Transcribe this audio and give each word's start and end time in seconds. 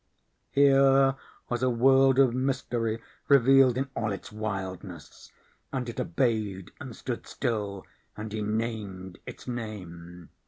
Here 0.49 1.15
was 1.47 1.61
a 1.61 1.69
world 1.69 2.17
of 2.17 2.33
mystery 2.33 2.99
revealed 3.27 3.77
in 3.77 3.89
all 3.95 4.11
its 4.11 4.31
wildness, 4.31 5.31
and 5.71 5.87
it 5.87 5.99
obeyed 5.99 6.71
and 6.79 6.95
stood 6.95 7.27
still, 7.27 7.85
and 8.17 8.33
he 8.33 8.41
named 8.41 9.19
its 9.27 9.47
name. 9.47 10.29